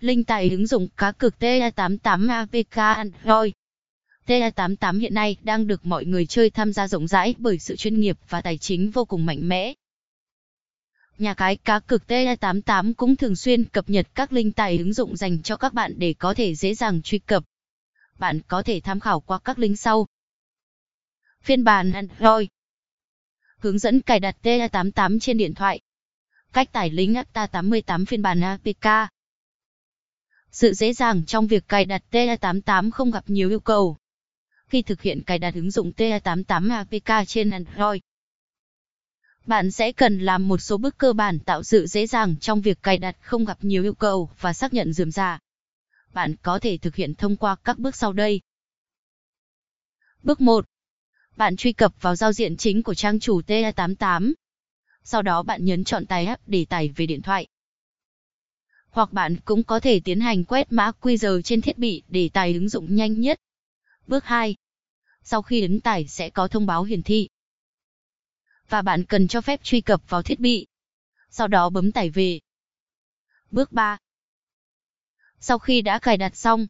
[0.00, 3.52] Linh tải ứng dụng cá cược TA88 APK Android.
[4.26, 8.00] TA88 hiện nay đang được mọi người chơi tham gia rộng rãi bởi sự chuyên
[8.00, 9.74] nghiệp và tài chính vô cùng mạnh mẽ.
[11.18, 15.16] Nhà cái cá cược TA88 cũng thường xuyên cập nhật các linh tài ứng dụng
[15.16, 17.44] dành cho các bạn để có thể dễ dàng truy cập.
[18.18, 20.06] Bạn có thể tham khảo qua các link sau.
[21.42, 22.48] Phiên bản Android
[23.58, 25.80] Hướng dẫn cài đặt TA88 trên điện thoại
[26.52, 29.10] Cách tải link APTA88 phiên bản APK
[30.50, 33.96] sự dễ dàng trong việc cài đặt TA88 không gặp nhiều yêu cầu.
[34.66, 38.00] Khi thực hiện cài đặt ứng dụng TA88 APK trên Android,
[39.48, 42.82] bạn sẽ cần làm một số bước cơ bản tạo sự dễ dàng trong việc
[42.82, 45.38] cài đặt không gặp nhiều yêu cầu và xác nhận dườm già.
[46.12, 48.40] Bạn có thể thực hiện thông qua các bước sau đây.
[50.22, 50.64] Bước 1.
[51.36, 54.32] Bạn truy cập vào giao diện chính của trang chủ TA88.
[55.04, 57.46] Sau đó bạn nhấn chọn tải app để tải về điện thoại.
[58.98, 62.54] Hoặc bạn cũng có thể tiến hành quét mã QR trên thiết bị để tải
[62.54, 63.40] ứng dụng nhanh nhất.
[64.06, 64.56] Bước 2.
[65.22, 67.28] Sau khi ấn tải sẽ có thông báo hiển thị.
[68.68, 70.66] Và bạn cần cho phép truy cập vào thiết bị.
[71.30, 72.40] Sau đó bấm tải về.
[73.50, 73.98] Bước 3.
[75.40, 76.66] Sau khi đã cài đặt xong,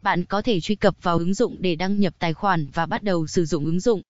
[0.00, 3.02] bạn có thể truy cập vào ứng dụng để đăng nhập tài khoản và bắt
[3.02, 4.02] đầu sử dụng ứng dụng.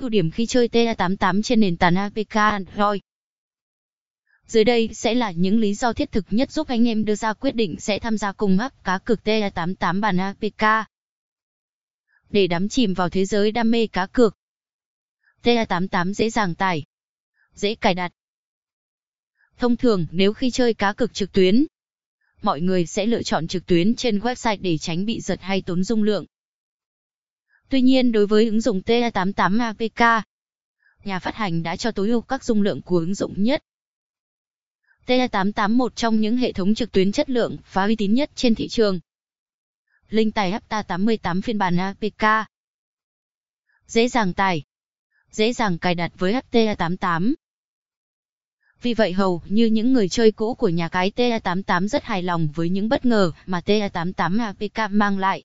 [0.00, 3.07] Ưu điểm khi chơi TA88 trên nền tảng APK Android
[4.48, 7.32] dưới đây sẽ là những lý do thiết thực nhất giúp anh em đưa ra
[7.32, 10.88] quyết định sẽ tham gia cùng app cá cược TA88 bản APK.
[12.30, 14.36] Để đắm chìm vào thế giới đam mê cá cược.
[15.42, 16.84] TE88 dễ dàng tải,
[17.54, 18.12] dễ cài đặt.
[19.58, 21.66] Thông thường nếu khi chơi cá cược trực tuyến,
[22.42, 25.84] mọi người sẽ lựa chọn trực tuyến trên website để tránh bị giật hay tốn
[25.84, 26.26] dung lượng.
[27.68, 30.26] Tuy nhiên đối với ứng dụng TE88 APK,
[31.04, 33.62] nhà phát hành đã cho tối ưu các dung lượng của ứng dụng nhất.
[35.08, 38.54] TA88 một trong những hệ thống trực tuyến chất lượng và uy tín nhất trên
[38.54, 39.00] thị trường.
[40.10, 42.48] Linh tải Hapta 88 phiên bản APK.
[43.86, 44.62] Dễ dàng tải.
[45.30, 47.34] Dễ dàng cài đặt với HTA88.
[48.82, 52.48] Vì vậy hầu như những người chơi cũ của nhà cái TA88 rất hài lòng
[52.54, 55.44] với những bất ngờ mà TA88 APK mang lại.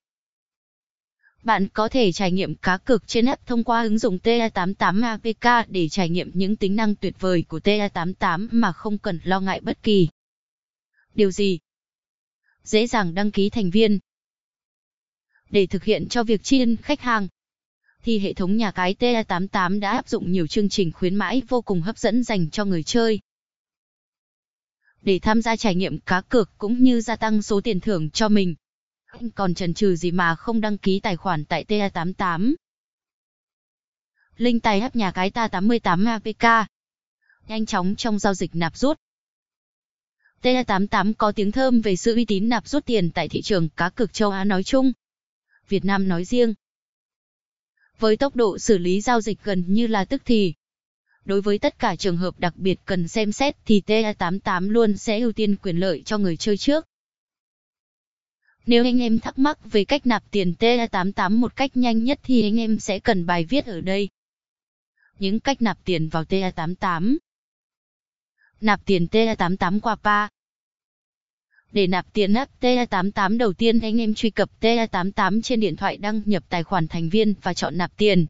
[1.43, 5.69] Bạn có thể trải nghiệm cá cược trên app thông qua ứng dụng TA88 APK
[5.69, 9.61] để trải nghiệm những tính năng tuyệt vời của TA88 mà không cần lo ngại
[9.61, 10.07] bất kỳ.
[11.15, 11.59] Điều gì?
[12.63, 13.99] Dễ dàng đăng ký thành viên.
[15.49, 17.27] Để thực hiện cho việc chiên khách hàng,
[18.03, 21.61] thì hệ thống nhà cái TA88 đã áp dụng nhiều chương trình khuyến mãi vô
[21.61, 23.19] cùng hấp dẫn dành cho người chơi.
[25.01, 28.29] Để tham gia trải nghiệm cá cược cũng như gia tăng số tiền thưởng cho
[28.29, 28.55] mình.
[29.13, 32.53] Anh còn chần chừ gì mà không đăng ký tài khoản tại TA88.
[34.38, 36.69] Linh tài hấp nhà cái TA88 APK.
[37.47, 39.00] Nhanh chóng trong giao dịch nạp rút.
[40.41, 43.90] TA88 có tiếng thơm về sự uy tín nạp rút tiền tại thị trường cá
[43.90, 44.91] cược châu Á nói chung.
[45.69, 46.53] Việt Nam nói riêng
[48.00, 50.53] với tốc độ xử lý giao dịch gần như là tức thì.
[51.25, 55.19] Đối với tất cả trường hợp đặc biệt cần xem xét thì TA88 luôn sẽ
[55.19, 56.88] ưu tiên quyền lợi cho người chơi trước.
[58.66, 62.44] Nếu anh em thắc mắc về cách nạp tiền TA88 một cách nhanh nhất thì
[62.44, 64.09] anh em sẽ cần bài viết ở đây.
[65.19, 67.18] Những cách nạp tiền vào TA88
[68.62, 70.29] Nạp tiền TA88 qua PA
[71.73, 75.97] để nạp tiền app TA88 đầu tiên anh em truy cập TA88 trên điện thoại
[75.97, 78.25] đăng nhập tài khoản thành viên và chọn nạp tiền.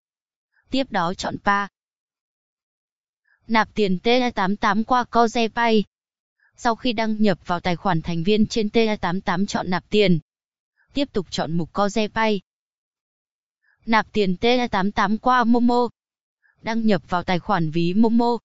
[0.71, 1.67] Tiếp đó chọn PA.
[3.47, 5.83] Nạp tiền TA88 qua CozePay.
[6.57, 10.19] Sau khi đăng nhập vào tài khoản thành viên trên TA88 chọn nạp tiền.
[10.93, 12.39] Tiếp tục chọn mục CozePay.
[13.85, 15.89] Nạp tiền TA88 qua Momo.
[16.61, 18.37] Đăng nhập vào tài khoản ví Momo.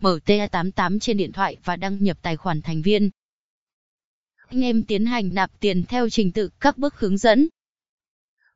[0.00, 3.10] Mở TA88 trên điện thoại và đăng nhập tài khoản thành viên
[4.48, 7.48] anh em tiến hành nạp tiền theo trình tự các bước hướng dẫn.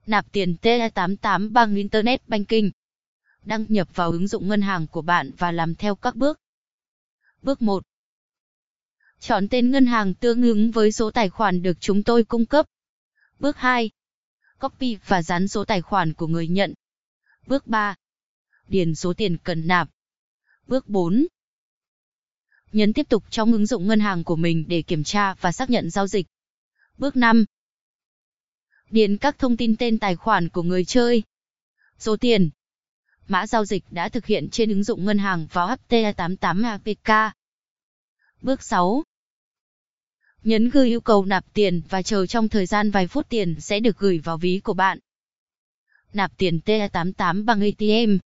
[0.07, 2.71] Nạp tiền TA88 bằng Internet Banking.
[3.45, 6.41] Đăng nhập vào ứng dụng ngân hàng của bạn và làm theo các bước.
[7.43, 7.83] Bước 1.
[9.21, 12.67] Chọn tên ngân hàng tương ứng với số tài khoản được chúng tôi cung cấp.
[13.39, 13.91] Bước 2.
[14.61, 16.75] Copy và dán số tài khoản của người nhận.
[17.47, 17.95] Bước 3.
[18.69, 19.89] Điền số tiền cần nạp.
[20.67, 21.27] Bước 4.
[22.73, 25.71] Nhấn tiếp tục trong ứng dụng ngân hàng của mình để kiểm tra và xác
[25.71, 26.27] nhận giao dịch.
[26.99, 27.45] Bước 5.
[28.91, 31.23] Điền các thông tin tên tài khoản của người chơi.
[31.99, 32.51] Số tiền.
[33.29, 37.35] Mã giao dịch đã thực hiện trên ứng dụng ngân hàng vào HT88 APK.
[38.43, 39.05] Bước 6.
[40.45, 43.81] Nhấn gửi yêu cầu nạp tiền và chờ trong thời gian vài phút tiền sẽ
[43.81, 44.99] được gửi vào ví của bạn.
[46.13, 48.19] Nạp tiền TA88 bằng ATM.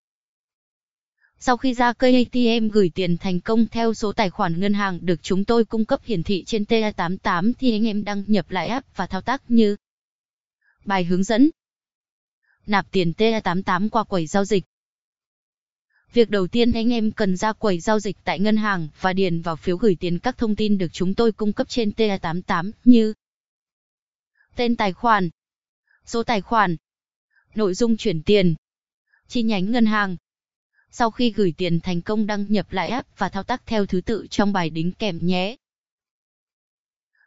[1.38, 4.98] Sau khi ra cây ATM gửi tiền thành công theo số tài khoản ngân hàng
[5.02, 8.66] được chúng tôi cung cấp hiển thị trên TA88 thì anh em đăng nhập lại
[8.66, 9.76] app và thao tác như
[10.84, 11.50] Bài hướng dẫn
[12.66, 14.64] Nạp tiền TA88 qua quầy giao dịch
[16.14, 19.42] Việc đầu tiên anh em cần ra quầy giao dịch tại ngân hàng và điền
[19.42, 23.14] vào phiếu gửi tiền các thông tin được chúng tôi cung cấp trên TA88 như
[24.56, 25.30] Tên tài khoản,
[26.06, 26.76] Số tài khoản,
[27.54, 28.54] Nội dung chuyển tiền,
[29.28, 30.16] Chi nhánh ngân hàng
[30.96, 34.00] sau khi gửi tiền thành công đăng nhập lại app và thao tác theo thứ
[34.00, 35.56] tự trong bài đính kèm nhé.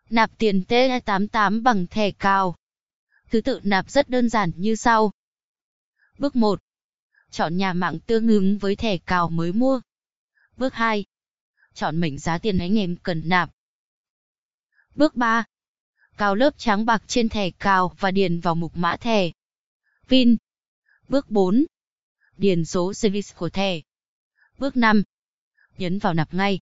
[0.10, 2.56] Nạp tiền T88 bằng thẻ cào.
[3.32, 5.12] Thứ tự nạp rất đơn giản như sau.
[6.18, 6.60] Bước 1.
[7.32, 9.82] Chọn nhà mạng tương ứng với thẻ cào mới mua.
[10.58, 11.06] Bước 2.
[11.74, 13.50] Chọn mệnh giá tiền anh em cần nạp.
[14.96, 15.44] Bước 3.
[16.18, 19.32] Cào lớp trắng bạc trên thẻ cào và điền vào mục mã thẻ.
[20.08, 20.38] PIN.
[21.08, 21.66] Bước 4
[22.38, 23.82] điền số service của thẻ.
[24.58, 25.04] Bước 5.
[25.78, 26.60] Nhấn vào nạp ngay.